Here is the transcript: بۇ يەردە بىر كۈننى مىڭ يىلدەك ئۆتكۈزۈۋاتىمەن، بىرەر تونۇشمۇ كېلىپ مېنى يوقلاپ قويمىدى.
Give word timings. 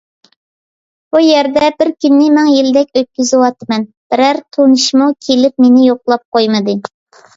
بۇ 1.15 1.19
يەردە 1.23 1.67
بىر 1.81 1.91
كۈننى 2.05 2.29
مىڭ 2.37 2.49
يىلدەك 2.53 2.99
ئۆتكۈزۈۋاتىمەن، 3.01 3.85
بىرەر 4.15 4.41
تونۇشمۇ 4.57 5.11
كېلىپ 5.27 5.67
مېنى 5.67 5.89
يوقلاپ 5.91 6.27
قويمىدى. 6.39 6.81